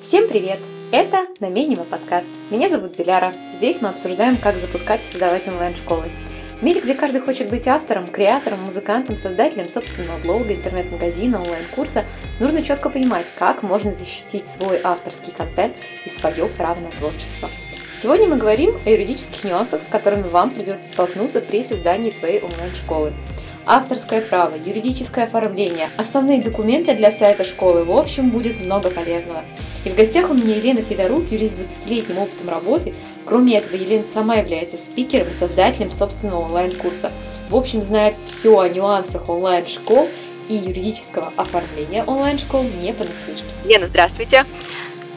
[0.00, 0.58] Всем привет!
[0.92, 2.30] Это Наменева подкаст.
[2.50, 3.34] Меня зовут Диляра.
[3.58, 6.10] Здесь мы обсуждаем, как запускать и создавать онлайн-школы.
[6.58, 12.06] В мире, где каждый хочет быть автором, креатором, музыкантом, создателем собственного блога, интернет-магазина, онлайн-курса,
[12.40, 15.76] нужно четко понимать, как можно защитить свой авторский контент
[16.06, 17.50] и свое право на творчество.
[17.94, 23.12] Сегодня мы говорим о юридических нюансах, с которыми вам придется столкнуться при создании своей онлайн-школы
[23.66, 27.84] авторское право, юридическое оформление, основные документы для сайта школы.
[27.84, 29.44] В общем, будет много полезного.
[29.84, 32.94] И в гостях у меня Елена Федорук, юрист с 20-летним опытом работы.
[33.24, 37.12] Кроме этого, Елена сама является спикером и создателем собственного онлайн-курса.
[37.48, 40.08] В общем, знает все о нюансах онлайн-школ
[40.48, 43.44] и юридического оформления онлайн-школ не понаслышке.
[43.64, 44.44] Лена, здравствуйте!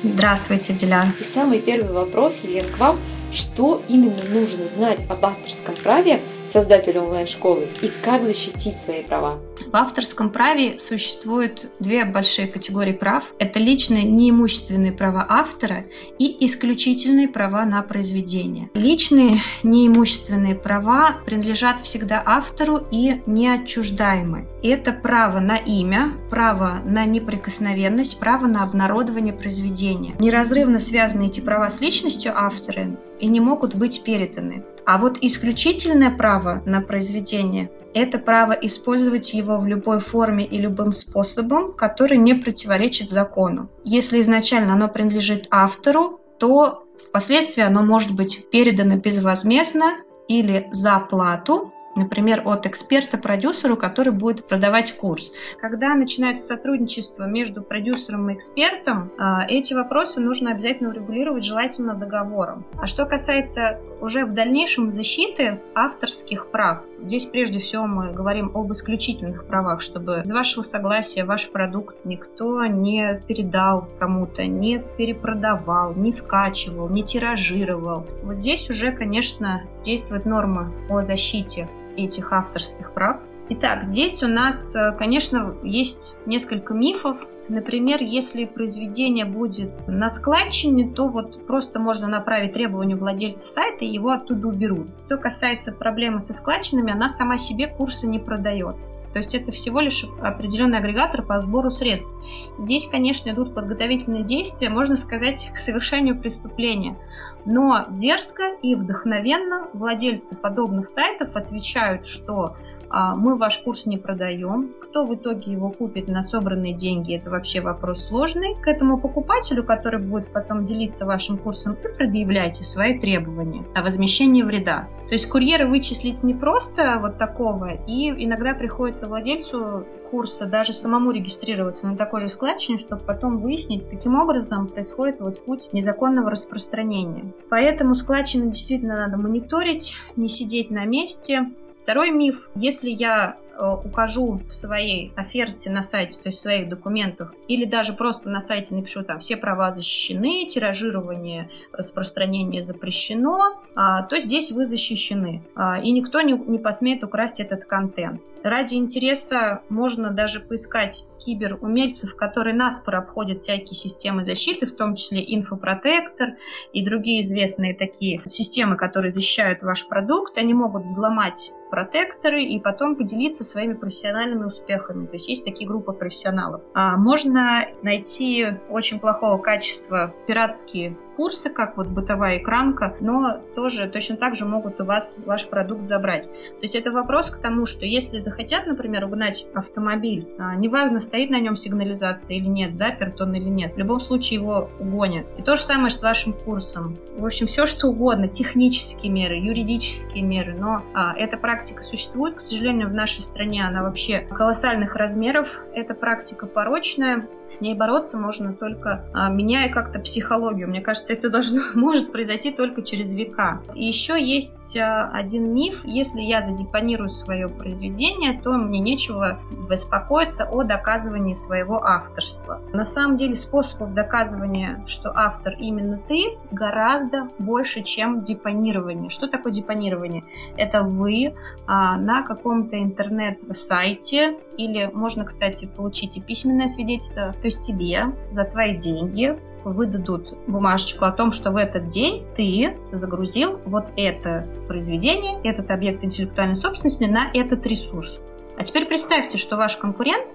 [0.04, 1.08] Здравствуйте, Диляр.
[1.20, 3.00] И самый первый вопрос, Елена, к вам.
[3.32, 9.40] Что именно нужно знать об авторском праве создателю онлайн-школы и как защитить свои права?
[9.74, 13.34] В авторском праве существует две большие категории прав.
[13.40, 15.86] Это личные неимущественные права автора
[16.20, 18.70] и исключительные права на произведение.
[18.74, 24.48] Личные неимущественные права принадлежат всегда автору и неотчуждаемы.
[24.62, 30.14] Это право на имя, право на неприкосновенность, право на обнародование произведения.
[30.20, 34.64] Неразрывно связаны эти права с личностью автора и не могут быть переданы.
[34.86, 40.94] А вот исключительное право на произведение– это право использовать его в любой форме и любым
[40.94, 43.70] способом, который не противоречит закону.
[43.84, 51.72] Если изначально оно принадлежит автору, то впоследствии оно может быть передано безвозмездно или за плату
[51.96, 55.32] например, от эксперта продюсеру, который будет продавать курс.
[55.60, 62.66] Когда начинается сотрудничество между продюсером и экспертом, а, эти вопросы нужно обязательно урегулировать, желательно договором.
[62.78, 68.72] А что касается уже в дальнейшем защиты авторских прав, здесь прежде всего мы говорим об
[68.72, 76.12] исключительных правах, чтобы без вашего согласия ваш продукт никто не передал кому-то, не перепродавал, не
[76.12, 78.06] скачивал, не тиражировал.
[78.24, 83.22] Вот здесь уже, конечно, действует норма о защите этих авторских прав.
[83.50, 87.18] Итак, здесь у нас, э, конечно, есть несколько мифов.
[87.50, 93.92] Например, если произведение будет на складчине, то вот просто можно направить требование владельца сайта и
[93.92, 94.88] его оттуда уберут.
[95.06, 98.78] Что касается проблемы со складчинами, она сама себе курсы не продает.
[99.14, 102.14] То есть это всего лишь определенный агрегатор по сбору средств.
[102.58, 106.98] Здесь, конечно, идут подготовительные действия, можно сказать, к совершению преступления.
[107.46, 112.56] Но дерзко и вдохновенно владельцы подобных сайтов отвечают, что
[112.94, 114.74] мы ваш курс не продаем.
[114.82, 118.56] Кто в итоге его купит на собранные деньги, это вообще вопрос сложный.
[118.62, 124.44] К этому покупателю, который будет потом делиться вашим курсом, вы предъявляете свои требования о возмещении
[124.44, 124.88] вреда.
[125.08, 131.10] То есть курьера вычислить не просто вот такого, и иногда приходится владельцу курса даже самому
[131.10, 137.34] регистрироваться на такой же складчине, чтобы потом выяснить, каким образом происходит вот путь незаконного распространения.
[137.50, 141.50] Поэтому складчины действительно надо мониторить, не сидеть на месте,
[141.84, 142.50] Второй миф.
[142.56, 147.66] Если я э, укажу в своей оферте на сайте, то есть в своих документах, или
[147.66, 154.54] даже просто на сайте напишу там все права защищены, тиражирование, распространение запрещено, а, то здесь
[154.54, 155.44] вы защищены.
[155.56, 158.22] А, и никто не, не посмеет украсть этот контент.
[158.44, 165.24] Ради интереса можно даже поискать киберумельцев, которые наспоро обходят всякие системы защиты, в том числе
[165.26, 166.36] инфопротектор
[166.74, 170.38] и другие известные такие системы, которые защищают ваш продукт.
[170.38, 175.08] Они могут взломать протекторы и потом поделиться своими профессиональными успехами.
[175.08, 176.62] То есть есть такие группы профессионалов.
[176.74, 184.18] А можно найти очень плохого качества пиратские курсы, как вот бытовая экранка, но тоже точно
[184.18, 186.30] так же могут у вас ваш продукт забрать.
[186.30, 191.30] То есть это вопрос к тому, что если захотят, например, угнать автомобиль, а, неважно, стоит
[191.30, 195.26] на нем сигнализация или нет, заперт он или нет, в любом случае его угонят.
[195.38, 196.98] И то же самое с вашим курсом.
[197.18, 202.40] В общем, все что угодно, технические меры, юридические меры, но а, эта практика существует, к
[202.40, 208.54] сожалению, в нашей стране она вообще колоссальных размеров, эта практика порочная, с ней бороться можно
[208.54, 210.68] только а, меняя как-то психологию.
[210.68, 213.62] Мне кажется, это должно, может произойти только через века.
[213.76, 215.82] И еще есть а, один миф.
[215.84, 219.40] Если я задепонирую свое произведение, то мне нечего
[219.70, 222.62] беспокоиться о доказывании своего авторства.
[222.74, 229.10] На самом деле способов доказывания, что автор именно ты, гораздо больше, чем депонирование.
[229.10, 230.24] Что такое депонирование?
[230.58, 231.34] Это вы
[231.68, 238.46] а, на каком-то интернет-сайте или можно, кстати, получить и письменное свидетельство то есть тебе за
[238.46, 245.42] твои деньги выдадут бумажечку о том, что в этот день ты загрузил вот это произведение,
[245.44, 248.18] этот объект интеллектуальной собственности на этот ресурс.
[248.58, 250.28] А теперь представьте, что ваш конкурент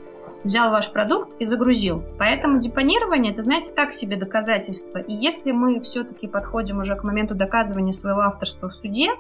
[0.45, 2.03] взял ваш продукт и загрузил.
[2.19, 4.99] Поэтому депонирование, это, знаете, так себе доказательство.
[4.99, 9.11] И если мы все-таки подходим уже к моменту доказывания своего авторства в суде,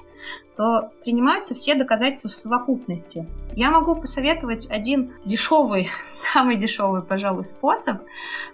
[0.56, 3.26] то принимаются все доказательства в совокупности.
[3.52, 7.98] Я могу посоветовать один дешевый, самый дешевый, пожалуй, способ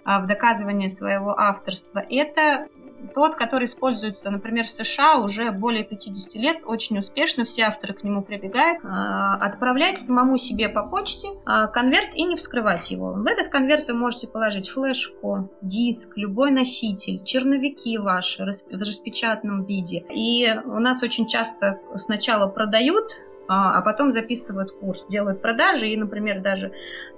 [0.03, 2.03] а, в доказывании своего авторства.
[2.09, 2.67] Это
[3.13, 8.03] тот, который используется, например, в США уже более 50 лет, очень успешно, все авторы к
[8.03, 13.13] нему прибегают, а, отправлять самому себе по почте а, конверт и не вскрывать его.
[13.13, 20.05] В этот конверт вы можете положить флешку, диск, любой носитель, черновики ваши в распечатанном виде.
[20.11, 23.11] И у нас очень часто сначала продают
[23.47, 26.71] а, а потом записывают курс, делают продажи и, например, даже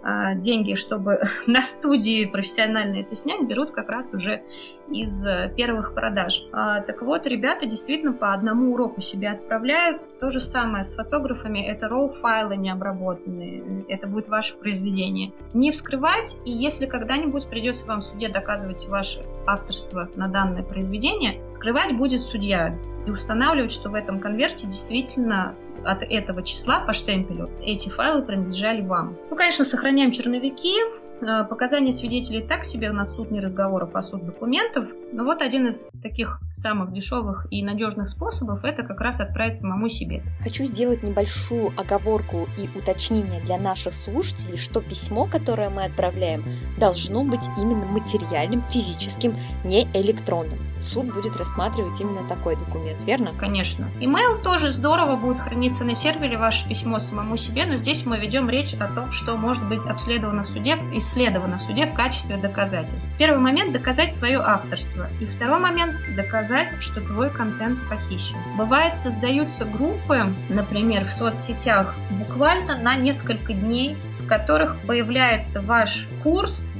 [0.04, 4.44] а, деньги, чтобы на студии профессионально это снять, берут как раз уже
[4.90, 6.48] из э, первых продаж.
[6.52, 10.08] А, так вот, ребята действительно по одному уроку себе отправляют.
[10.20, 15.34] То же самое с фотографами, это RAW-файлы необработанные, это будет ваше произведение.
[15.54, 21.42] Не вскрывать, и если когда-нибудь придется вам в суде доказывать ваше авторство на данное произведение,
[21.52, 22.78] скрывать будет судья
[23.08, 28.82] и устанавливать, что в этом конверте действительно от этого числа по штемпелю эти файлы принадлежали
[28.82, 29.16] вам.
[29.30, 30.74] Ну, конечно, сохраняем черновики,
[31.20, 34.88] Э, показания свидетелей так себе, у нас суд не разговоров, а суд документов.
[35.12, 39.90] Но вот один из таких самых дешевых и надежных способов это как раз отправить самому
[39.90, 40.24] себе.
[40.42, 46.44] Хочу сделать небольшую оговорку и уточнение для наших слушателей, что письмо, которое мы отправляем,
[46.80, 49.34] должно быть именно материальным, физическим,
[49.64, 50.60] не электронным.
[50.80, 53.34] Суд будет рассматривать именно такой документ, верно?
[53.38, 53.90] Конечно.
[54.00, 58.50] Email тоже здорово будет храниться на сервере, ваше письмо самому себе, но здесь мы ведем
[58.50, 63.12] речь о том, что может быть обследовано в суде исследовано в суде в качестве доказательств.
[63.18, 65.08] Первый момент– доказать свое авторство.
[65.20, 68.38] И второй момент– доказать, что твой контент похищен.
[68.58, 76.76] Бывает, создаются группы, например, в соцсетях, буквально на несколько дней, в которых появляется ваш курс,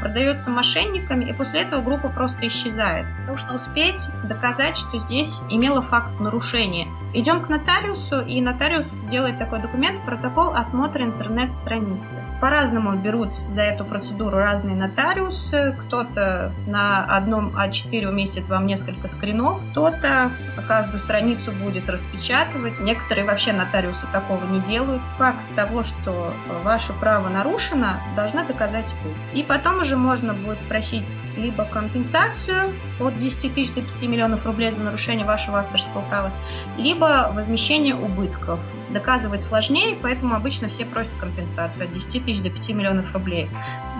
[0.00, 3.06] продается мошенниками, и после этого группа просто исчезает.
[3.26, 6.88] Нужно успеть доказать, что здесь имело факт нарушения.
[7.14, 12.22] Идем к нотариусу, и нотариус делает такой документ, протокол осмотра интернет-страницы.
[12.40, 15.74] По-разному берут за эту процедуру разные нотариусы.
[15.86, 20.30] Кто-то на одном А4 уместит вам несколько скринов, кто-то
[20.68, 22.78] каждую страницу будет распечатывать.
[22.80, 25.00] Некоторые вообще нотариусы такого не делают.
[25.16, 29.38] Факт того, что ваше право нарушено, должна доказать вы.
[29.38, 34.70] И потом уже можно будет просить либо компенсацию от 10 тысяч до 5 миллионов рублей
[34.70, 36.30] за нарушение вашего авторского права,
[36.76, 38.60] либо возмещение убытков.
[38.90, 43.48] Доказывать сложнее, поэтому обычно все просят компенсацию от 10 тысяч до 5 миллионов рублей.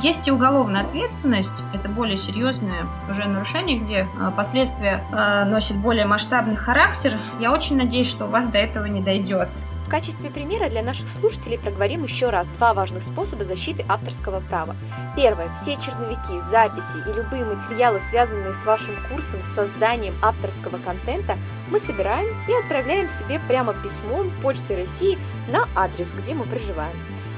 [0.03, 6.07] Есть и уголовная ответственность, это более серьезное уже нарушение, где а, последствия а, носят более
[6.07, 7.19] масштабный характер.
[7.39, 9.49] Я очень надеюсь, что у вас до этого не дойдет.
[9.89, 14.77] В качестве примера для наших слушателей проговорим еще раз два важных способа защиты авторского права.
[15.17, 15.51] Первое.
[15.55, 21.39] Все черновики, записи и любые материалы, связанные с вашим курсом с созданием авторского контента,
[21.71, 25.17] мы собираем и отправляем себе прямо письмом Почты России
[25.49, 26.95] на адрес, где мы проживаем.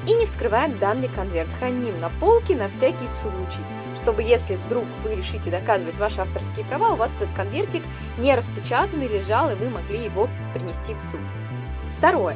[0.09, 3.63] И не вскрываем данный конверт, храним на полке на всякий случай
[4.03, 7.83] чтобы если вдруг вы решите доказывать ваши авторские права, у вас этот конвертик
[8.17, 11.21] не распечатанный лежал, и вы могли его принести в суд.
[12.01, 12.35] Второе.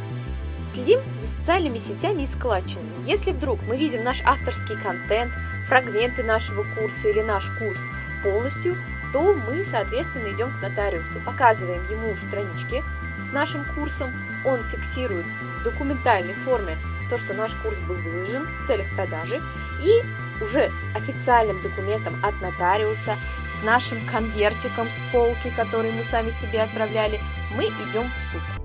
[0.68, 3.02] Следим за социальными сетями и складчинами.
[3.06, 5.32] Если вдруг мы видим наш авторский контент,
[5.66, 7.80] фрагменты нашего курса или наш курс
[8.22, 8.76] полностью,
[9.14, 12.82] то мы, соответственно, идем к нотариусу, показываем ему странички
[13.14, 14.12] с нашим курсом,
[14.44, 15.24] он фиксирует
[15.58, 16.76] в документальной форме
[17.08, 19.40] то, что наш курс был выложен в целях продажи,
[19.82, 20.02] и
[20.44, 23.16] уже с официальным документом от нотариуса,
[23.48, 27.18] с нашим конвертиком с полки, который мы сами себе отправляли,
[27.56, 28.63] мы идем в суд.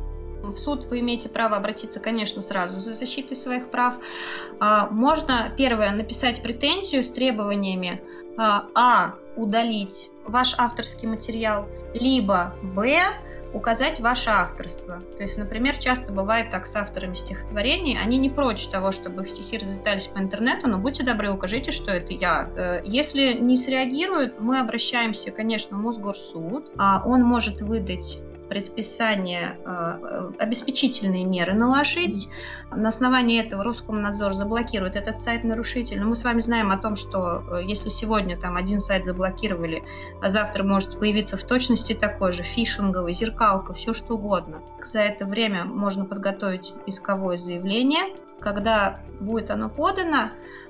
[0.51, 3.95] В суд вы имеете право обратиться, конечно, сразу за защитой своих прав.
[4.59, 8.01] А, можно, первое, написать претензию с требованиями
[8.37, 9.13] а, а.
[9.35, 12.99] удалить ваш авторский материал, либо б.
[13.53, 15.01] указать ваше авторство.
[15.17, 19.29] То есть, например, часто бывает так с авторами стихотворений, они не прочь того, чтобы их
[19.29, 22.49] стихи разлетались по интернету, но будьте добры, укажите, что это я.
[22.55, 26.71] Э, если не среагируют, мы обращаемся, конечно, в Мосгорсуд.
[26.77, 32.27] А он может выдать предписание э, обеспечительные меры наложить.
[32.71, 35.99] На основании этого Роскомнадзор заблокирует этот сайт нарушитель.
[35.99, 39.83] Но мы с вами знаем о том, что э, если сегодня там один сайт заблокировали,
[40.21, 44.61] а завтра может появиться в точности такой же, фишинговый, зеркалка, все что угодно.
[44.83, 48.15] За это время можно подготовить исковое заявление.
[48.39, 50.29] Когда будет оно подано, э,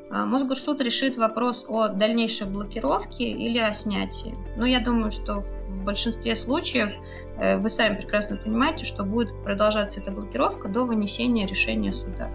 [0.09, 4.35] Мосгорсуд решит вопрос о дальнейшей блокировке или о снятии.
[4.57, 6.91] Но я думаю, что в большинстве случаев
[7.39, 12.29] Э, вы сами прекрасно понимаете, что будет продолжаться эта блокировка до вынесения решения суда.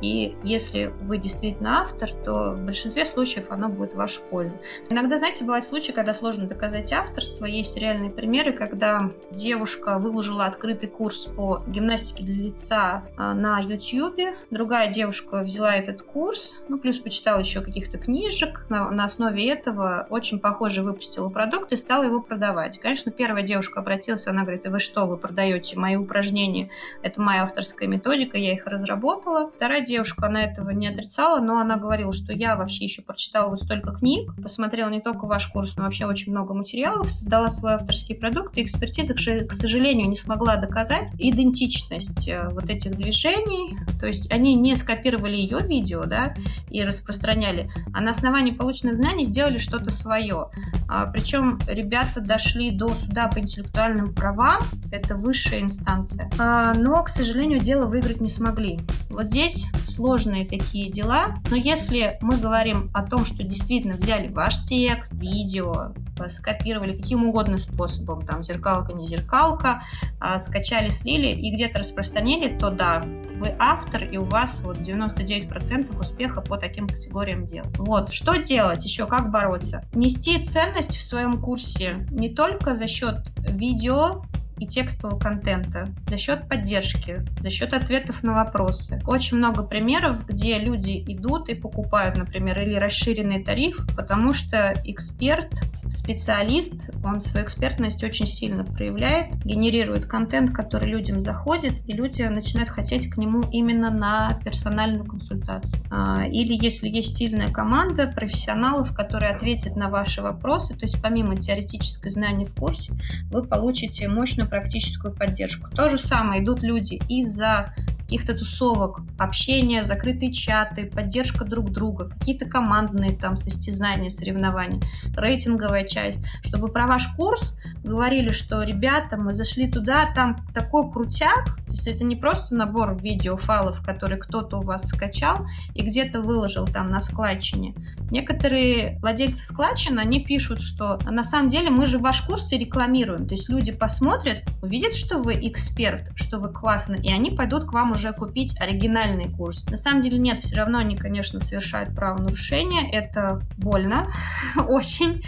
[0.00, 4.54] И если вы действительно автор, то в большинстве случаев оно будет в вашу пользу.
[4.90, 7.46] Иногда, знаете, бывают случаи, когда сложно доказать авторство.
[7.46, 14.36] Есть реальные примеры, когда девушка выложила открытый курс по гимнастике для лица а, на YouTube.
[14.50, 18.66] Другая девушка взяла этот курс, ну, плюс почитала еще каких-то книжек.
[18.68, 22.78] На, на основе этого очень похоже выпустила продукт и стала его продавать.
[22.78, 26.70] Конечно, первая девушка обратилась, она говорит, вы что, вы продаете мои упражнения?
[27.02, 29.50] Это моя авторская методика, я их разработала.
[29.50, 33.60] Вторая девушка, она этого не отрицала, но она говорила, что я вообще еще прочитала вот
[33.60, 38.14] столько книг, посмотрела не только ваш курс, но вообще очень много материалов, создала свой авторский
[38.14, 44.30] продукт, и экспертиза, к сожалению, не смогла доказать идентичность э, вот этих движений, то есть
[44.30, 46.34] они не скопировали ее видео, да,
[46.70, 50.48] и распространяли, а на основании полученных знаний сделали что-то свое.
[50.88, 54.58] А, причем ребята дошли до суда по интеллектуальным правам права,
[54.90, 56.30] это высшая инстанция.
[56.38, 58.80] А, но, к сожалению, дело выиграть не смогли.
[59.16, 64.62] Вот здесь сложные такие дела, но если мы говорим о том, что действительно взяли ваш
[64.64, 65.94] текст, видео,
[66.28, 69.82] скопировали каким угодно способом, там зеркалка, не зеркалка,
[70.20, 73.06] а, скачали, слили и где-то распространили, то да,
[73.36, 77.64] вы автор, и у вас вот 99% успеха по таким категориям дел.
[77.78, 79.82] Вот, что делать еще, как бороться?
[79.94, 84.22] Нести ценность в своем курсе не только за счет видео,
[84.58, 89.00] и текстового контента за счет поддержки, за счет ответов на вопросы.
[89.06, 95.50] Очень много примеров, где люди идут и покупают, например, или расширенный тариф, потому что эксперт,
[95.92, 102.70] специалист, он свою экспертность очень сильно проявляет, генерирует контент, который людям заходит, и люди начинают
[102.70, 105.72] хотеть к нему именно на персональную консультацию.
[105.90, 111.36] А, или если есть сильная команда профессионалов, которые ответят на ваши вопросы, то есть помимо
[111.36, 112.92] теоретической знания в курсе,
[113.30, 115.70] вы получите мощную практическую поддержку.
[115.70, 117.72] То же самое идут люди из-за
[118.06, 124.80] каких-то тусовок, общения, закрытые чаты, поддержка друг друга, какие-то командные там состязания, соревнования,
[125.16, 131.56] рейтинговая часть, чтобы про ваш курс говорили, что ребята, мы зашли туда, там такой крутяк,
[131.66, 136.66] то есть это не просто набор видеофайлов, которые кто-то у вас скачал и где-то выложил
[136.66, 137.74] там на складчине.
[138.10, 143.26] Некоторые владельцы складчин, они пишут, что на самом деле мы же ваш курс и рекламируем,
[143.26, 147.72] то есть люди посмотрят, увидят, что вы эксперт, что вы классный, и они пойдут к
[147.72, 149.64] вам уже купить оригинальный курс.
[149.66, 154.08] На самом деле нет, все равно они, конечно, совершают правонарушение, это больно,
[154.56, 155.22] очень.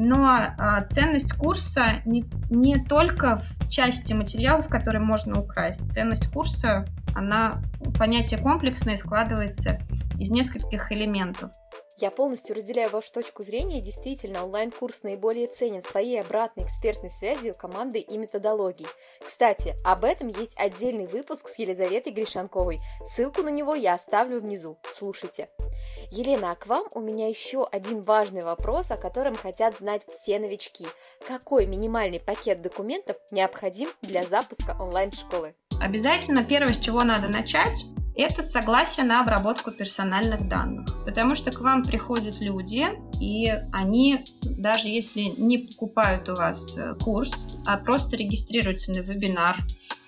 [0.00, 5.90] Но а, ценность курса не, не только в части материалов, которые можно украсть.
[5.90, 6.86] Ценность курса,
[7.16, 7.60] она
[7.98, 9.80] понятие комплексное складывается
[10.16, 11.50] из нескольких элементов.
[12.00, 13.80] Я полностью разделяю вашу точку зрения.
[13.80, 18.88] Действительно, онлайн-курс наиболее ценен своей обратной экспертной связью команды и методологией.
[19.18, 22.78] Кстати, об этом есть отдельный выпуск с Елизаветой Гришанковой.
[23.04, 24.78] Ссылку на него я оставлю внизу.
[24.84, 25.48] Слушайте.
[26.12, 30.38] Елена, а к вам у меня еще один важный вопрос, о котором хотят знать все
[30.38, 30.86] новички.
[31.26, 35.56] Какой минимальный пакет документов необходим для запуска онлайн-школы?
[35.80, 37.84] Обязательно первое, с чего надо начать,
[38.22, 40.86] это согласие на обработку персональных данных.
[41.04, 42.86] Потому что к вам приходят люди,
[43.20, 49.56] и они, даже если не покупают у вас э, курс, а просто регистрируются на вебинар,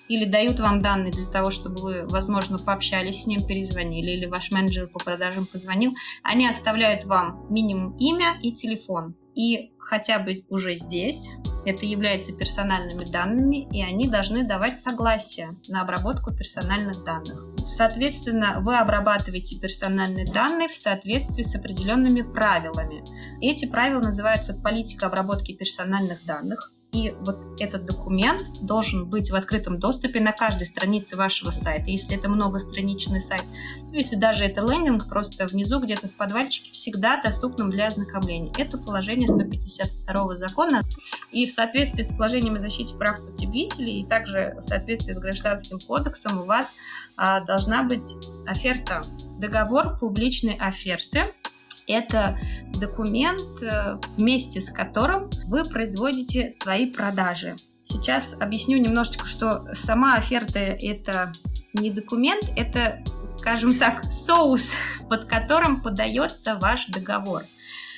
[0.09, 4.51] или дают вам данные для того, чтобы вы, возможно, пообщались с ним, перезвонили, или ваш
[4.51, 9.15] менеджер по продажам позвонил, они оставляют вам минимум имя и телефон.
[9.35, 11.29] И хотя бы уже здесь
[11.65, 17.45] это является персональными данными, и они должны давать согласие на обработку персональных данных.
[17.63, 23.03] Соответственно, вы обрабатываете персональные данные в соответствии с определенными правилами.
[23.41, 26.73] Эти правила называются политика обработки персональных данных.
[26.93, 31.89] И вот этот документ должен быть в открытом доступе на каждой странице вашего сайта.
[31.89, 33.43] Если это многостраничный сайт,
[33.89, 38.51] то если даже это лендинг, просто внизу где-то в подвальчике всегда доступным для ознакомления.
[38.57, 40.83] Это положение 152 закона.
[41.31, 45.79] И в соответствии с положением о защите прав потребителей и также в соответствии с гражданским
[45.79, 46.75] кодексом у вас
[47.15, 49.01] а, должна быть оферта,
[49.39, 51.23] договор публичной оферты,
[51.87, 52.37] это
[52.79, 57.55] документ, э, вместе с которым вы производите свои продажи.
[57.83, 61.33] Сейчас объясню немножечко, что сама оферта– это
[61.73, 64.75] не документ, это, скажем так, соус,
[65.09, 67.43] под которым подается ваш договор.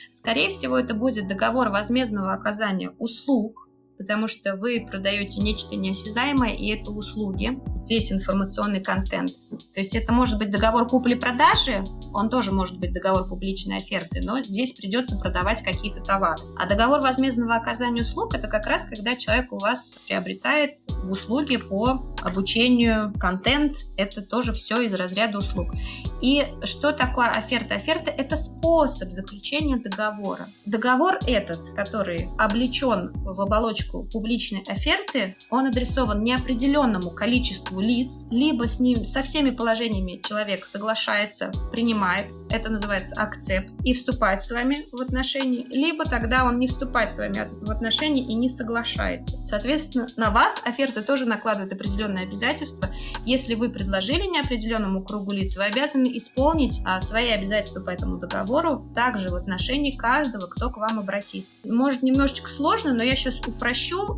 [0.09, 6.67] Скорее всего, это будет договор возмездного оказания услуг, потому что вы продаете нечто неосязаемое, и
[6.69, 9.31] это услуги, весь информационный контент.
[9.73, 11.83] То есть это может быть договор купли-продажи,
[12.13, 16.41] он тоже может быть договор публичной оферты, но здесь придется продавать какие-то товары.
[16.57, 22.03] А договор возмездного оказания услуг– это как раз когда человек у вас приобретает услуги по
[22.21, 25.73] обучению, контент, это тоже все из разряда услуг.
[26.21, 27.75] И что такое оферта?
[27.75, 30.47] Оферта– это способ заключения договора.
[30.65, 38.79] Договор этот, который облечен в оболочку публичной оферты, он адресован неопределенному количеству лиц, либо с
[38.79, 45.01] ним со всеми положениями человек соглашается, принимает, это называется акцепт, и вступает с вами в
[45.01, 49.43] отношения, либо тогда он не вступает с вами в отношения и не соглашается.
[49.45, 52.89] Соответственно, на вас оферта тоже накладывает определенные обязательства.
[53.25, 58.91] Если вы предложили неопределенному кругу лиц, вы обязаны исполнить а, свои обязательства по этому договору
[58.95, 61.71] также в отношении каждого, кто к вам обратится.
[61.71, 63.72] Может немножечко сложно, но я сейчас упрощу.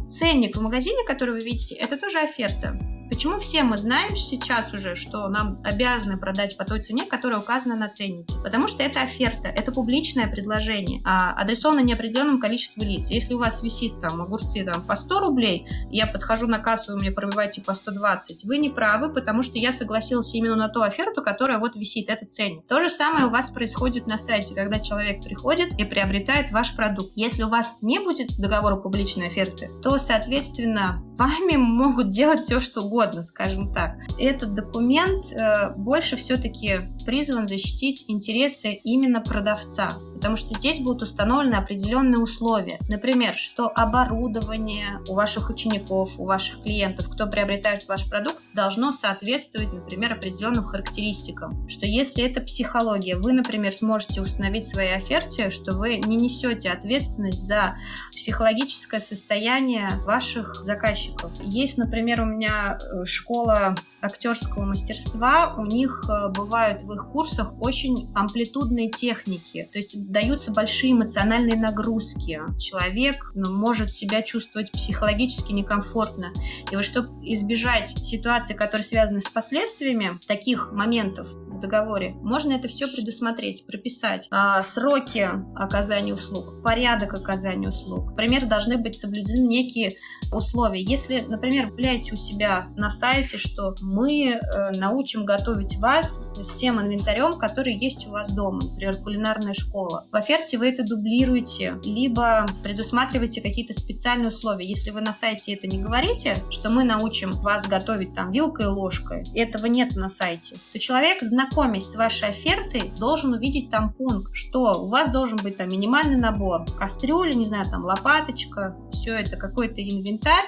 [0.09, 2.94] Ценник в магазине, который вы видите, это тоже оферта.
[3.09, 7.75] Почему все мы знаем сейчас уже, что нам обязаны продать по той цене, которая указана
[7.75, 8.33] на ценнике?
[8.43, 13.11] Потому что это оферта, это публичное предложение, а адресовано неопределенному количеству лиц.
[13.11, 16.99] Если у вас висит там огурцы там, по 100 рублей, я подхожу на кассу, вы
[16.99, 21.21] мне пробиваете по 120, вы не правы, потому что я согласился именно на ту оферту,
[21.21, 22.65] которая вот висит, это ценник.
[22.65, 27.11] То же самое у вас происходит на сайте, когда человек приходит и приобретает ваш продукт.
[27.15, 32.81] Если у вас не будет договора публичной оферты, то, соответственно, вами могут делать все, что
[32.81, 33.97] угодно угодно, скажем так.
[34.17, 39.91] Этот документ э, больше все-таки призван защитить интересы именно продавца,
[40.25, 42.79] потому что здесь будут установлены определенные условия.
[42.89, 49.71] Например, что оборудование у ваших учеников, у ваших клиентов, кто приобретает ваш продукт, должно соответствовать,
[49.71, 51.69] например, определенным характеристикам.
[51.69, 56.71] Что если это психология, вы, например, сможете установить в своей оферте, что вы не несете
[56.71, 57.77] ответственность за
[58.11, 61.31] психологическое состояние ваших заказчиков.
[61.43, 67.53] Есть, например, у меня Э, школа актерского мастерства, у них э, бывают в их курсах
[67.61, 72.41] очень амплитудные техники, то есть даются большие эмоциональные нагрузки.
[72.59, 76.31] Человек ну, может себя чувствовать психологически некомфортно.
[76.71, 82.67] И вот чтобы избежать ситуации, которые связаны с последствиями таких моментов, в договоре, можно это
[82.67, 84.27] все предусмотреть, прописать.
[84.31, 88.11] А, сроки оказания услуг, порядок оказания услуг.
[88.11, 89.95] Например, должны быть соблюдены некие
[90.31, 90.81] условия.
[90.81, 96.79] Если, например, являете у себя на сайте, что мы э, научим готовить вас с тем
[96.79, 100.07] инвентарем, который есть у вас дома, например, кулинарная школа.
[100.11, 104.67] В оферте вы это дублируете, либо предусматриваете какие-то специальные условия.
[104.67, 108.69] Если вы на сайте это не говорите, что мы научим вас готовить там вилкой и
[108.69, 114.33] ложкой, этого нет на сайте, то человек, знакомясь с вашей офертой, должен увидеть там пункт,
[114.33, 119.37] что у вас должен быть там минимальный набор кастрюли, не знаю, там лопаточка, все это
[119.37, 120.45] какой-то инвентарь,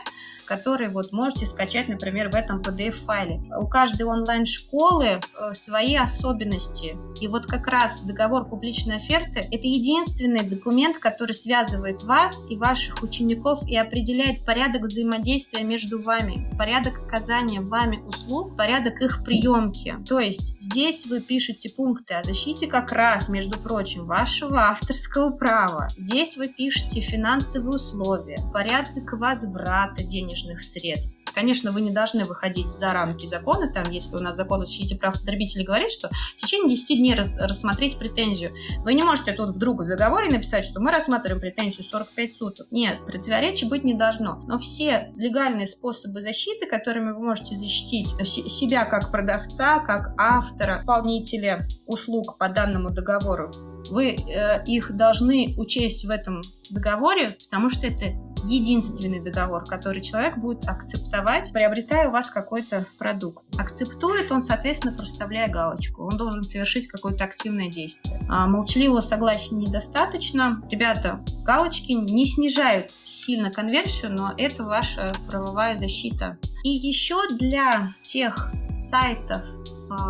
[0.48, 3.42] который вот можете скачать, например, в этом PDF-файле.
[3.60, 6.98] У каждой онлайн-школы э, свои особенности.
[7.20, 13.04] И вот как раз договор публичной оферты– это единственный документ, который связывает вас и ваших
[13.04, 19.98] учеников и определяет порядок взаимодействия между вами, порядок оказания вами услуг, порядок их приемки.
[20.08, 25.90] То есть здесь вы пишете пункты о защите как раз, между прочим, вашего авторского права.
[25.98, 31.24] Здесь вы пишете финансовые условия, порядок возврата денежных средств.
[31.34, 34.96] Конечно, вы не должны выходить за рамки закона, там, если у нас закон о защите
[34.96, 38.54] прав потребителей говорит, что в течение 10 дней рас рассмотреть претензию.
[38.84, 42.68] Вы не можете тут вдруг в договоре написать, что мы рассматриваем претензию 45 суток.
[42.72, 44.42] Нет, противоречий быть не должно.
[44.48, 51.68] Но все легальные способы защиты, которыми вы можете защитить себя как продавца, как автора, исполнителя
[51.86, 53.52] услуг по данному договору,
[53.90, 60.38] вы э, их должны учесть в этом договоре, потому что это единственный договор, который человек
[60.38, 63.44] будет акцептовать, приобретая у вас какой-то продукт.
[63.58, 66.04] Акцептует он, соответственно, проставляя галочку.
[66.04, 68.26] Он должен совершить какое-то активное действие.
[68.30, 70.62] А молчаливого согласия недостаточно.
[70.70, 76.38] Ребята, галочки не снижают сильно конверсию, но это ваша правовая защита.
[76.64, 79.44] И еще для тех сайтов,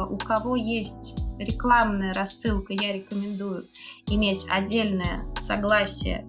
[0.09, 3.63] у кого есть рекламная рассылка, я рекомендую
[4.07, 6.27] иметь отдельное согласие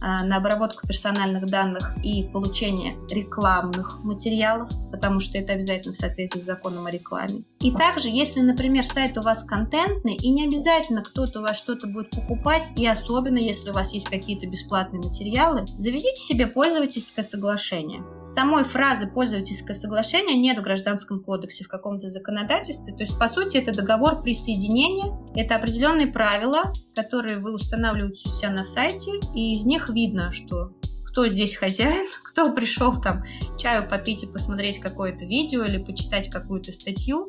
[0.00, 6.40] Э, на обработку персональных данных и получение рекламных материалов, потому что это обязательно в соответствии
[6.40, 7.42] с законом о рекламе.
[7.60, 11.88] И также, если, например, сайт у вас контентный, и не обязательно кто-то у вас что-то
[11.88, 18.02] будет покупать, и особенно, если у вас есть какие-то бесплатные материалы, заведите себе пользовательское соглашение.
[18.22, 22.94] Самой фразы пользовательское соглашение нет в Гражданском кодексе, в каком-то законодательстве.
[22.94, 28.50] То есть, по сути, это договор присоединения, это определенные правила, которые вы устанавливаете у себя
[28.50, 30.72] на сайте, и из них видно, что
[31.18, 33.24] кто здесь хозяин, кто пришел там
[33.58, 37.26] чаю попить и посмотреть какое-то видео или почитать какую-то статью.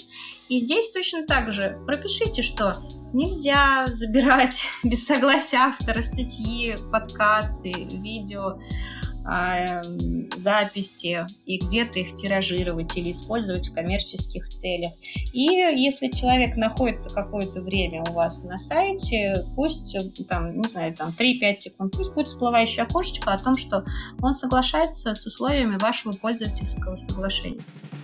[0.47, 8.59] И здесь точно так же пропишите, что нельзя забирать без согласия автора статьи, подкасты, видео
[10.35, 14.93] записи и где-то их тиражировать или использовать в коммерческих целях.
[15.33, 19.95] И если человек находится какое-то время у вас на сайте, пусть
[20.27, 23.85] там, не знаю, там 3-5 секунд, пусть будет всплывающее окошечко о том, что
[24.21, 27.61] он соглашается с условиями вашего пользовательского соглашения.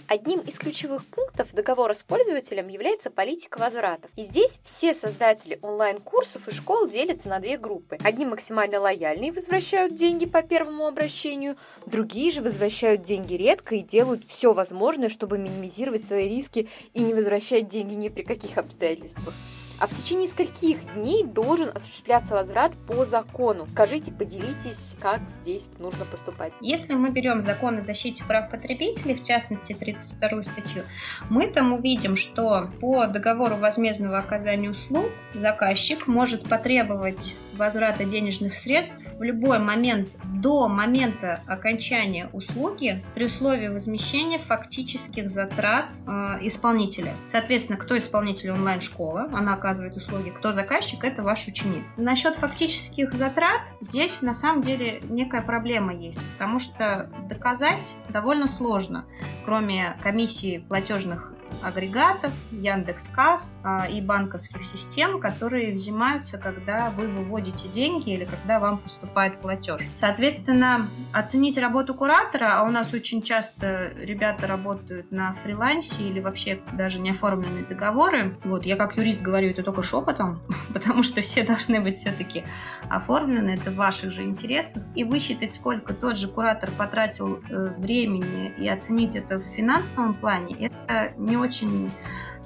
[0.07, 4.11] Одним из ключевых пунктов договора с пользователем является политика возвратов.
[4.15, 7.97] И здесь все создатели онлайн-курсов и школ делятся на две группы.
[8.03, 11.55] Одни максимально лояльные возвращают деньги по первому обращению,
[11.87, 17.13] другие же возвращают деньги редко и делают все возможное, чтобы минимизировать свои риски и не
[17.13, 19.33] возвращать деньги ни при каких обстоятельствах.
[19.77, 23.67] А в течение скольких дней должен осуществляться возврат по закону?
[23.73, 26.53] Скажите, поделитесь, как здесь нужно поступать.
[26.61, 30.83] Если мы берем закон о защите прав потребителей, в частности 32 статью,
[31.29, 39.07] мы там увидим, что по договору возмездного оказания услуг заказчик может потребовать возврата денежных средств
[39.17, 47.13] в любой момент до момента окончания услуги при условии возмещения фактических затрат э, исполнителя.
[47.25, 51.83] Соответственно, кто исполнитель онлайн-школа, она оказывает услуги, кто заказчик, это ваш ученик.
[51.97, 59.05] Насчет фактических затрат здесь на самом деле некая проблема есть, потому что доказать довольно сложно,
[59.45, 68.11] кроме комиссии платежных агрегатов, Яндекс.Касс а, и банковских систем, которые взимаются, когда вы выводите деньги
[68.11, 69.81] или когда вам поступает платеж.
[69.93, 76.59] Соответственно, оценить работу куратора, а у нас очень часто ребята работают на фрилансе или вообще
[76.73, 78.37] даже не оформленные договоры.
[78.43, 80.41] Вот, я как юрист говорю это только шепотом,
[80.73, 82.43] потому что все должны быть все-таки
[82.89, 84.83] оформлены, это в ваших же интересах.
[84.95, 90.55] И высчитать, сколько тот же куратор потратил э, времени и оценить это в финансовом плане,
[90.67, 91.91] это не очень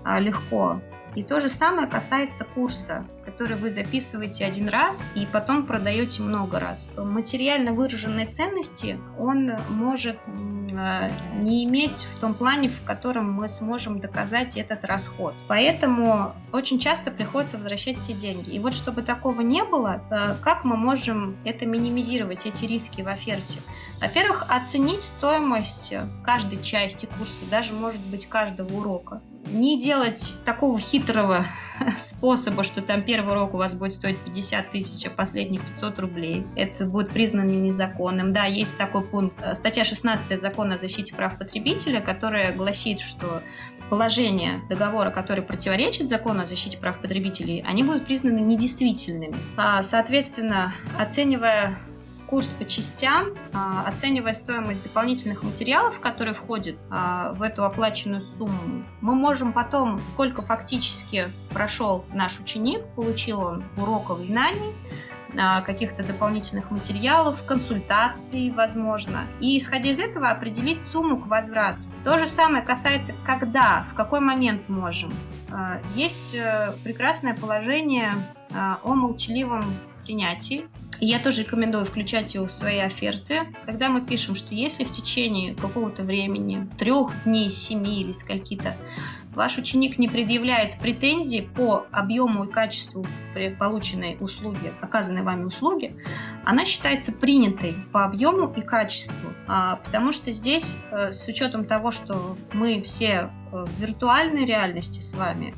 [0.04, 0.82] а, легко.
[1.15, 6.60] И то же самое касается курса, который вы записываете один раз и потом продаете много
[6.60, 6.88] раз.
[6.95, 10.17] Материально выраженной ценности он может
[10.75, 15.34] а, не иметь в том плане, в котором мы сможем доказать этот расход.
[15.47, 18.52] Поэтому очень часто приходится возвращать все деньги.
[18.52, 23.08] И вот чтобы такого не было, а, как мы можем это минимизировать, эти риски в
[23.08, 23.60] оферте?
[24.02, 29.22] Во-первых, оценить стоимость каждой части курса, даже, может быть, каждого урока.
[29.52, 31.46] Не делать такого хитрого
[32.00, 36.46] способа, что там первый урок у вас будет стоить 50 тысяч, а последний 500 рублей.
[36.56, 38.32] Это будет признано незаконным.
[38.32, 43.42] Да, есть такой пункт, э, статья 16 Закона о защите прав потребителя, которая гласит, что
[43.90, 49.36] положения договора, которые противоречат закону о защите прав потребителей, они будут признаны недействительными.
[49.58, 51.78] А, соответственно, оценивая
[52.30, 58.86] курс по частям, а, оценивая стоимость дополнительных материалов, которые входят а, в эту оплаченную сумму,
[59.02, 64.76] мы можем потом, сколько фактически прошел наш ученик, получил он уроков знаний,
[65.36, 69.22] а, каких-то дополнительных материалов, консультаций, возможно.
[69.39, 71.80] И исходя из этого определить сумму к возврату.
[72.04, 75.12] То же самое касается, когда, в какой момент можем.
[75.96, 78.13] Есть э, прекрасное положение
[78.52, 79.65] о молчаливом
[80.04, 80.68] принятии
[81.02, 83.42] я тоже рекомендую включать его в свои оферты.
[83.66, 88.76] Когда мы пишем, что если в течение какого-то времени, трех дней, семи или скольки-то,
[89.34, 93.06] ваш ученик не предъявляет претензий по объему и качеству
[93.58, 95.96] полученной услуги, оказанной вами услуги,
[96.44, 99.32] она считается принятой по объему и качеству.
[99.48, 105.00] А, потому что здесь, э, с учетом того, что мы все э, в виртуальной реальности
[105.00, 105.54] с вами,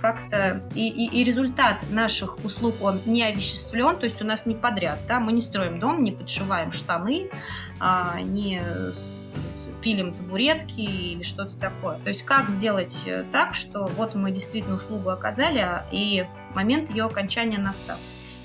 [0.00, 4.54] как-то и, и, и результат наших услуг он не овеществлен, то есть у нас не
[4.54, 7.30] подряд, да, мы не строим дом, не подшиваем штаны,
[7.78, 8.62] а, не
[9.82, 11.98] пилим табуретки или что-то такое.
[11.98, 16.90] То есть как сделать э, так, что вот мы действительно услугу оказали, а, и момент
[16.90, 17.96] ее окончания настал.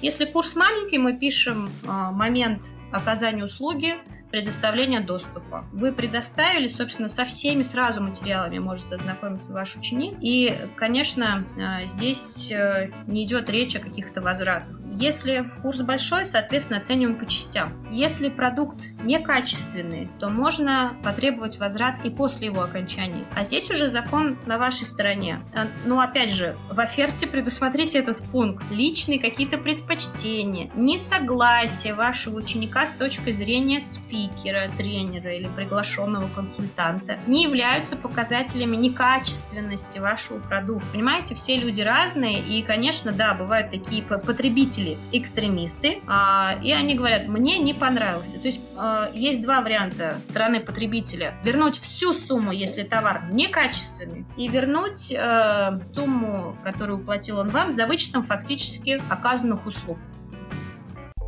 [0.01, 3.95] Если курс маленький, мы пишем а, момент оказания услуги,
[4.35, 5.63] предоставления доступа.
[5.71, 10.17] Вы предоставили, собственно, со всеми сразу материалами может ознакомиться ваш ученик.
[10.19, 14.75] И, конечно, э, здесь э, не идет речь о каких-то возвратах.
[14.95, 17.73] Если курс большой, соответственно, оцениваем по частям.
[17.91, 23.25] Если продукт некачественный, то можно потребовать возврат и после его окончания.
[23.35, 25.39] А здесь уже закон на вашей стороне.
[25.53, 28.63] Э, Но, ну, опять же, в оферте предусмотрите этот пункт.
[28.71, 37.19] Личные какие-то предпочтения, несогласие вашего ученика с точки зрения СПИ, спикера, тренера или приглашенного консультанта
[37.27, 40.87] не являются показателями некачественности вашего продукта.
[40.91, 46.95] Понимаете, все люди разные, и, конечно, да, бывают такие потребители пришли экстремисты, а, и они
[46.95, 48.39] говорят, мне не понравился.
[48.39, 51.35] То есть а, есть два варианта стороны потребителя.
[51.43, 57.87] Вернуть всю сумму, если товар некачественный, и вернуть э, сумму, которую уплатил он вам, за
[57.87, 59.97] вычетом фактически оказанных услуг.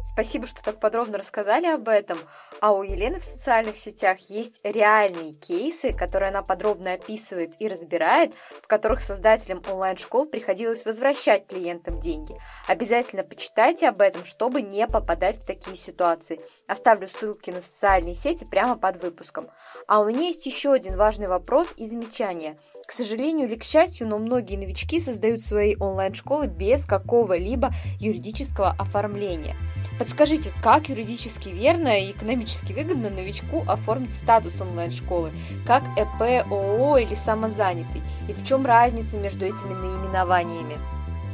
[0.03, 2.17] Спасибо, что так подробно рассказали об этом.
[2.59, 8.33] А у Елены в социальных сетях есть реальные кейсы, которые она подробно описывает и разбирает,
[8.63, 12.35] в которых создателям онлайн-школ приходилось возвращать клиентам деньги.
[12.67, 16.39] Обязательно почитайте об этом, чтобы не попадать в такие ситуации.
[16.65, 19.49] Оставлю ссылки на социальные сети прямо под выпуском.
[19.87, 22.57] А у меня есть еще один важный вопрос и замечание.
[22.87, 29.55] К сожалению или к счастью, но многие новички создают свои онлайн-школы без какого-либо юридического оформления.
[29.99, 32.46] Подскажите, как юридически верно и экономически
[32.87, 35.31] выгодно новичку оформить статус онлайн-школы,
[35.65, 40.77] как ЭП, ООО или самозанятый, и в чем разница между этими наименованиями?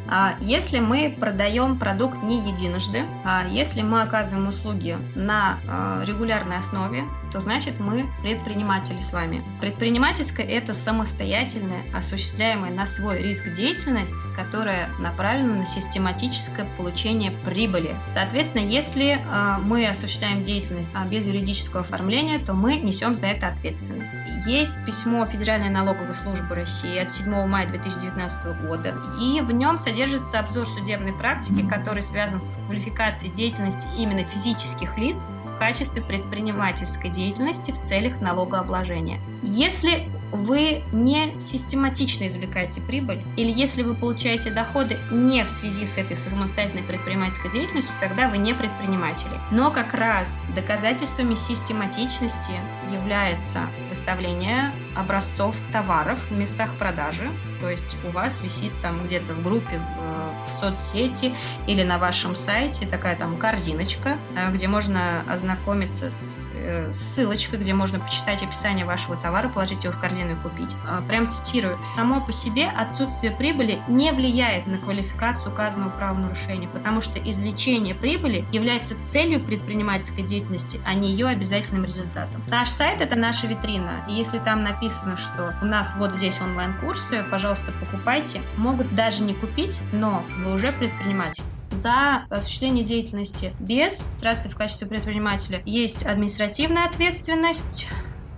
[0.08, 6.58] А если мы продаем продукт не единожды, а если мы оказываем услуги на а, регулярной
[6.58, 9.44] основе, то значит мы предприниматели с вами.
[9.60, 17.96] Предпринимательское– это самостоятельная, осуществляемая на свой риск деятельность, которая направлена на систематическое получение прибыли.
[18.08, 23.48] Соответственно, если э, мы осуществляем деятельность а без юридического оформления, то мы несем за это
[23.48, 24.12] ответственность.
[24.46, 30.40] Есть письмо Федеральной налоговой службы России от 7 мая 2019 года, и в нем содержится
[30.40, 35.30] обзор судебной практики, который связан с квалификацией деятельности именно физических лиц
[35.64, 39.22] качестве предпринимательской деятельности в целях налогообложения.
[39.44, 45.98] Если вы не систематично извлекаете прибыль, или если вы получаете доходы не в связи с
[45.98, 49.32] этой самостоятельной предпринимательской деятельностью, тогда вы не предприниматели.
[49.52, 52.54] Но как раз доказательствами систематичности
[52.92, 57.30] является выставление образцов товаров в местах продажи,
[57.62, 61.34] то есть у вас висит там где-то в группе в, в соцсети
[61.68, 67.74] или на вашем сайте такая там корзиночка, э, где можно ознакомиться с э, ссылочкой, где
[67.74, 70.76] можно почитать описание вашего товара, положить его в корзину и купить.
[70.88, 71.78] Э, прям цитирую.
[71.86, 78.46] Само по себе отсутствие прибыли не влияет на квалификацию указанного правонарушения, потому что извлечение прибыли
[78.52, 82.44] является целью предпринимательской деятельности, а не ее обязательным результатом.
[82.48, 87.24] Наш сайт– это наша витрина, и если там написано, что у нас вот здесь онлайн-курсы,
[87.30, 88.42] пожалуйста, покупайте.
[88.58, 91.44] Могут даже не купить, но вы уже предприниматель.
[91.72, 97.88] За осуществление деятельности без регистрации в качестве предпринимателя есть административная ответственность,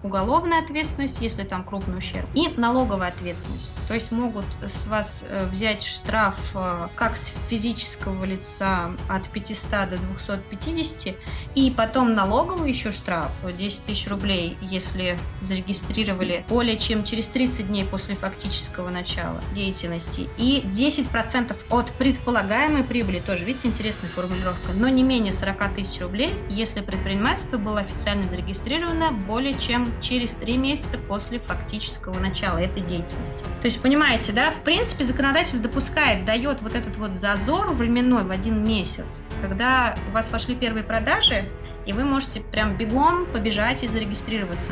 [0.05, 3.73] уголовная ответственность, если там крупный ущерб, и налоговая ответственность.
[3.87, 9.89] То есть могут с вас э, взять штраф э, как с физического лица от 500
[9.89, 11.15] до 250,
[11.55, 17.85] и потом налоговый еще штраф 10 тысяч рублей, если зарегистрировали более чем через 30 дней
[17.85, 25.03] после фактического начала деятельности, и 10% от предполагаемой прибыли, тоже, видите, интересная формулировка, но не
[25.03, 31.39] менее 40 тысяч рублей, если предпринимательство было официально зарегистрировано более чем через три месяца после
[31.39, 33.43] фактического начала этой деятельности.
[33.61, 38.31] То есть, понимаете, да, в принципе, законодатель допускает, дает вот этот вот зазор временной в
[38.31, 39.05] один месяц,
[39.41, 41.45] когда у вас пошли первые продажи,
[41.85, 44.71] и вы можете прям бегом побежать и зарегистрироваться.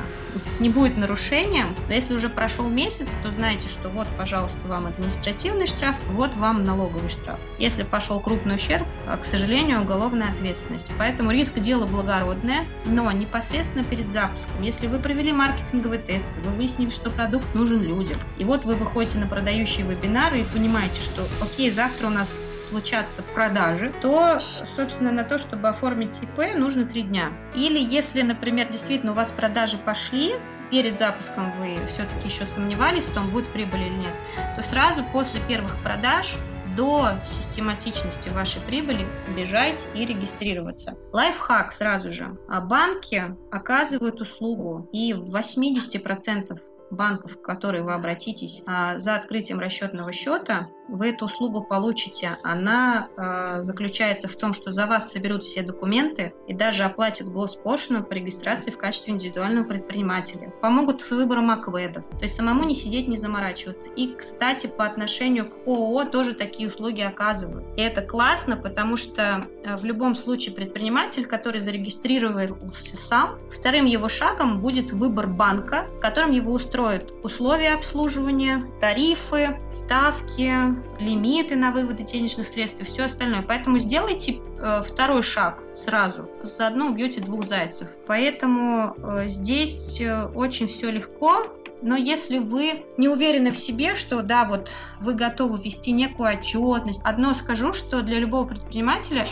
[0.59, 5.67] Не будет нарушением, но если уже прошел месяц, то знаете, что вот, пожалуйста, вам административный
[5.67, 7.39] штраф, вот вам налоговый штраф.
[7.57, 10.89] Если пошел крупный ущерб, а, к сожалению, уголовная ответственность.
[10.97, 16.89] Поэтому риск дела благородное, но непосредственно перед запуском, если вы провели маркетинговый тест, вы выяснили,
[16.89, 21.71] что продукт нужен людям, и вот вы выходите на продающие вебинары и понимаете, что окей,
[21.71, 22.35] завтра у нас
[22.73, 24.39] случаться продажи, то,
[24.75, 27.31] собственно, на то, чтобы оформить ИП, нужно три дня.
[27.55, 30.33] Или если, например, действительно у вас продажи пошли,
[30.71, 34.13] перед запуском вы все-таки еще сомневались в том, будет прибыль или нет,
[34.55, 36.35] то сразу после первых продаж
[36.75, 39.05] до систематичности вашей прибыли
[39.37, 40.95] бежать и регистрироваться.
[41.11, 42.35] Лайфхак сразу же.
[42.49, 46.59] А банки оказывают услугу и в 80%
[46.93, 52.37] банков, в которые вы обратитесь а, за открытием расчетного счета, вы эту услугу получите.
[52.43, 58.03] Она э, заключается в том, что за вас соберут все документы и даже оплатят госпошлину
[58.03, 60.53] по регистрации в качестве индивидуального предпринимателя.
[60.61, 62.05] Помогут с выбором акведов.
[62.11, 63.89] То есть самому не сидеть, не заморачиваться.
[63.95, 67.65] И, кстати, по отношению к ООО тоже такие услуги оказывают.
[67.75, 74.09] И это классно, потому что э, в любом случае предприниматель, который зарегистрировался сам, вторым его
[74.09, 82.47] шагом будет выбор банка, которым его устроят условия обслуживания, тарифы, ставки, лимиты на выводы денежных
[82.47, 83.41] средств и все остальное.
[83.41, 84.39] Поэтому сделайте
[84.83, 86.29] второй шаг сразу.
[86.43, 87.89] Заодно убьете двух зайцев.
[88.07, 91.43] Поэтому э, здесь э, очень все легко.
[91.81, 94.71] Но если вы не уверены в себе, что да, вот
[95.01, 99.27] вы готовы вести некую отчетность, одно скажу, что для любого предпринимателя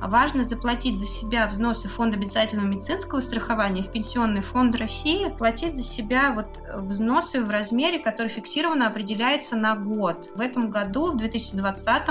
[0.00, 5.82] Важно заплатить за себя взносы фонда обязательного медицинского страхования в Пенсионный фонд России, платить за
[5.82, 6.46] себя вот
[6.82, 10.30] взносы в размере, который фиксированно определяется на год.
[10.34, 12.02] В этом году, в 2020,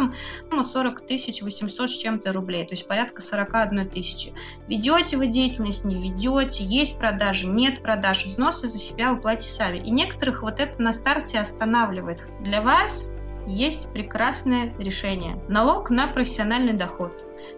[0.63, 4.33] 40 тысяч 800 с чем-то рублей, то есть порядка 41 тысячи.
[4.67, 9.77] Ведете вы деятельность, не ведете, есть продажи, нет продаж, взносы за себя вы платите сами.
[9.77, 12.27] И некоторых вот это на старте останавливает.
[12.41, 13.09] Для вас
[13.47, 15.39] есть прекрасное решение.
[15.47, 17.13] Налог на профессиональный доход.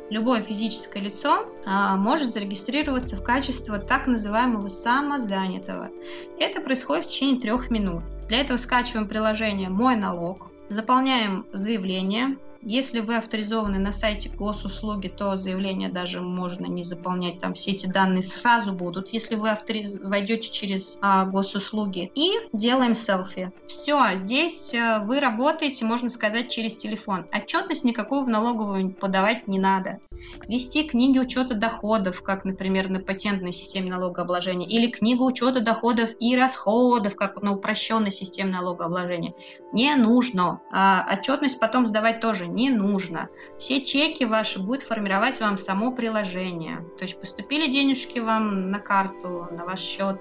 [0.09, 5.89] Любое физическое лицо а, может зарегистрироваться в качестве так называемого самозанятого.
[6.39, 8.03] Это происходит в течение трех минут.
[8.27, 15.37] Для этого скачиваем приложение «Мой налог», заполняем заявление, если вы авторизованы на сайте госуслуги, то
[15.37, 19.87] заявление даже можно не заполнять, там все эти данные сразу будут, если вы автори...
[20.03, 22.11] войдете через а, госуслуги.
[22.13, 23.53] И делаем селфи.
[23.67, 27.25] Все, здесь а, вы работаете, можно сказать, через телефон.
[27.31, 29.99] Отчетность никакую в налоговую подавать не надо.
[30.47, 36.35] Вести книги учета доходов, как, например, на патентной системе налогообложения, или книгу учета доходов и
[36.35, 39.33] расходов, как на упрощенной системе налогообложения,
[39.71, 40.59] не нужно.
[40.71, 43.29] А отчетность потом сдавать тоже не нужно.
[43.59, 46.83] Все чеки ваши будет формировать вам само приложение.
[46.97, 50.19] То есть поступили денежки вам на карту, на ваш счет.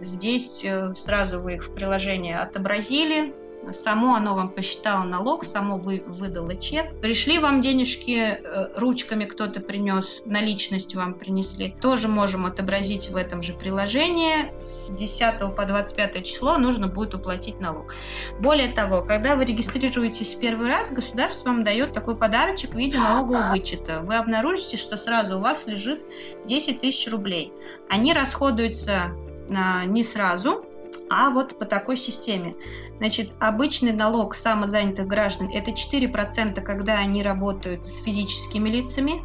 [0.00, 3.34] Здесь э, сразу вы их в приложение отобразили,
[3.72, 7.00] Само оно вам посчитало налог, само вы, выдало чек.
[7.00, 11.74] Пришли вам денежки э, ручками, кто-то принес, наличность вам принесли.
[11.80, 14.52] Тоже можем отобразить в этом же приложении.
[14.60, 17.94] С 10 по 25 число нужно будет уплатить налог.
[18.40, 23.50] Более того, когда вы регистрируетесь первый раз, государство вам дает такой подарочек в виде налогового
[23.50, 24.00] вычета.
[24.00, 26.02] Вы обнаружите, что сразу у вас лежит
[26.46, 27.52] 10 тысяч рублей.
[27.88, 29.12] Они расходуются
[29.54, 30.64] а, не сразу,
[31.08, 32.54] а вот по такой системе.
[32.98, 39.22] Значит, обычный налог самозанятых граждан– это 4%, когда они работают с физическими лицами,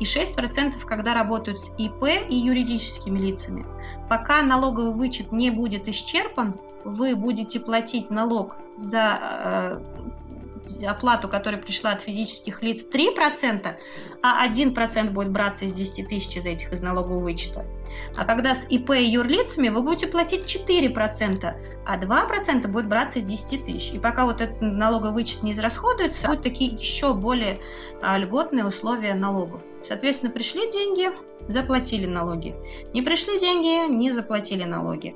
[0.00, 3.64] и 6%, когда работают с ИП и юридическими лицами.
[4.08, 9.80] Пока налоговый вычет не будет исчерпан, вы будете платить налог за э,
[10.86, 13.76] оплату, которая пришла от физических лиц 3%,
[14.22, 17.66] а 1% будет браться из 10 тысяч из этих из налогового вычета.
[18.16, 21.54] А когда с ИП и юрлицами вы будете платить 4%,
[21.86, 23.92] а 2% будет браться из 10 тысяч.
[23.92, 27.60] И пока вот этот налоговый вычет не израсходуется, будут такие еще более
[28.02, 29.62] а, льготные условия налогов.
[29.82, 31.10] Соответственно, пришли деньги,
[31.48, 32.54] заплатили налоги.
[32.92, 35.14] Не пришли деньги, не заплатили налоги.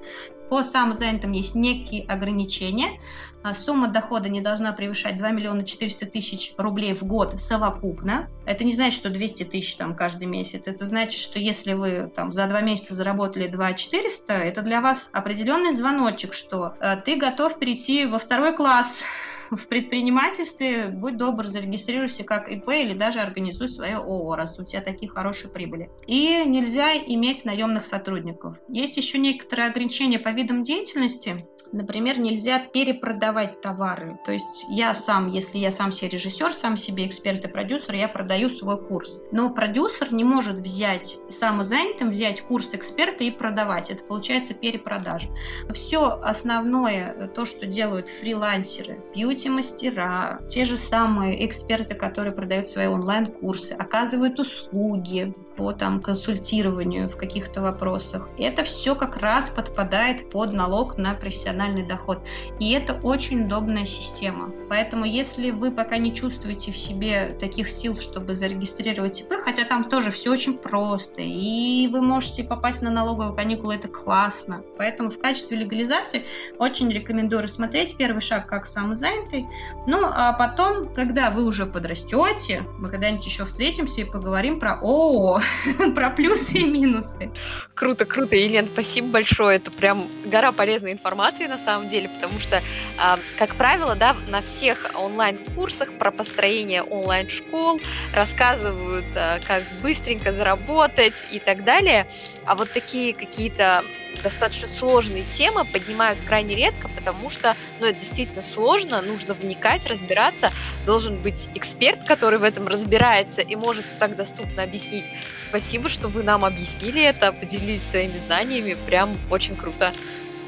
[0.48, 3.00] По самозанятым есть некие ограничения.
[3.42, 8.28] А, сумма дохода не должна превышать 2 миллиона 400 тысяч рублей в год совокупно.
[8.46, 10.62] Это не значит, что 200 тысяч там каждый месяц.
[10.66, 15.10] Это значит, что если вы там за два месяца заработали 2 400, это для вас
[15.12, 19.04] определенный звоночек, что э, ты готов перейти во второй класс
[19.50, 24.80] в предпринимательстве, будь добр, зарегистрируйся как ИП или даже организуй свое ООО, раз у тебя
[24.80, 25.90] такие хорошие прибыли.
[26.06, 28.56] И нельзя иметь наемных сотрудников.
[28.68, 31.46] Есть еще некоторые ограничения по видам деятельности.
[31.72, 34.18] Например, нельзя перепродавать товары.
[34.24, 38.08] То есть я сам, если я сам себе режиссер, сам себе эксперт и продюсер, я
[38.08, 39.22] продаю свой курс.
[39.32, 43.90] Но продюсер не может взять самозанятым, взять курс эксперта и продавать.
[43.90, 45.28] Это получается перепродажа.
[45.70, 53.72] Все основное, то, что делают фрилансеры, бьюти-мастера, те же самые эксперты, которые продают свои онлайн-курсы,
[53.72, 58.28] оказывают услуги, по там, консультированию в каких-то вопросах.
[58.38, 62.20] Это все как раз подпадает под налог на профессиональный доход.
[62.60, 64.52] И это очень удобная система.
[64.68, 69.82] Поэтому если вы пока не чувствуете в себе таких сил, чтобы зарегистрировать ИП, хотя там
[69.82, 74.62] тоже все очень просто, и вы можете попасть на налоговые каникулы, это классно.
[74.76, 76.24] Поэтому в качестве легализации
[76.58, 79.48] очень рекомендую рассмотреть первый шаг как самозанятый.
[79.88, 85.40] Ну, а потом, когда вы уже подрастете, мы когда-нибудь еще встретимся и поговорим про ООО,
[85.94, 87.30] про плюсы и минусы.
[87.74, 89.56] Круто, круто, Елена, спасибо большое.
[89.56, 92.62] Это прям гора полезной информации на самом деле, потому что,
[92.98, 97.80] а, как правило, да, на всех онлайн-курсах про построение онлайн-школ
[98.12, 102.08] рассказывают, а, как быстренько заработать и так далее.
[102.44, 103.84] А вот такие какие-то
[104.22, 110.50] достаточно сложные темы поднимают крайне редко, потому что, ну, это действительно сложно, нужно вникать, разбираться,
[110.86, 115.04] должен быть эксперт, который в этом разбирается и может так доступно объяснить.
[115.44, 119.92] Спасибо, что вы нам объяснили это, поделились своими знаниями, прям очень круто.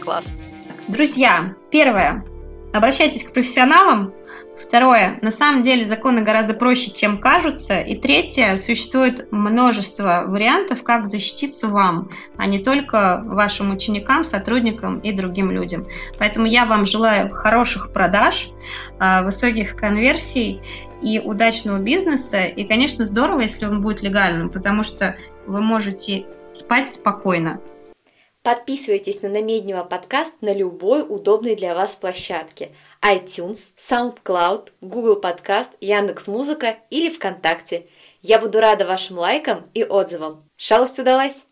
[0.03, 0.27] Класс.
[0.89, 2.25] Друзья, первое.
[2.73, 4.15] Обращайтесь к профессионалам.
[4.57, 5.19] Второе.
[5.23, 7.81] На самом деле законы гораздо проще, чем кажутся.
[7.81, 8.57] И третье.
[8.57, 15.87] Существует множество вариантов, как защититься вам, а не только вашим ученикам, сотрудникам и другим людям.
[16.19, 18.51] Поэтому я вам желаю хороших продаж,
[18.99, 20.61] а, высоких конверсий
[21.03, 22.45] и удачного бизнеса.
[22.45, 25.17] И, конечно, здорово, если он будет легальным, потому что
[25.47, 27.61] вы можете спать спокойно.
[28.43, 32.71] Подписывайтесь на Намеднева подкаст на любой удобной для вас площадке
[33.03, 37.87] iTunes, SoundCloud, Google Podcast, Яндекс.Музыка или ВКонтакте.
[38.23, 40.43] Я буду рада вашим лайкам и отзывам.
[40.57, 41.50] Шалость удалась!